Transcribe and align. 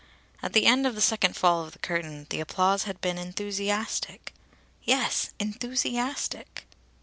At 0.41 0.53
the 0.53 0.65
end 0.65 0.87
of 0.87 0.95
the 0.95 0.99
second 0.99 1.35
fall 1.35 1.63
of 1.63 1.73
the 1.73 1.77
curtain 1.77 2.25
the 2.31 2.39
applause 2.39 2.85
had 2.85 2.99
been 3.01 3.19
enthusiastic. 3.19 4.33
Yes, 4.83 5.29
enthusiastic! 5.39 6.65